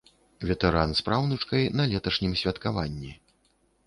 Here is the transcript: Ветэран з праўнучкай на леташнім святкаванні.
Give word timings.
Ветэран 0.51 0.93
з 0.99 1.03
праўнучкай 1.09 1.67
на 1.79 1.85
леташнім 1.91 2.33
святкаванні. 2.41 3.13